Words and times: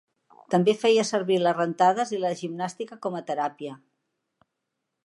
També 0.53 0.73
feia 0.83 1.03
servir 1.09 1.37
les 1.43 1.55
rentades 1.59 2.15
i 2.17 2.21
la 2.25 2.33
gimnàstica 2.41 2.99
com 3.05 3.21
a 3.21 3.23
teràpia. 3.31 3.79